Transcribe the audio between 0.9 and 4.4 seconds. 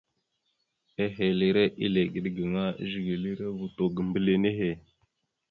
Ehelire eligeɗ gaŋa, ezigelire vuto ga mbile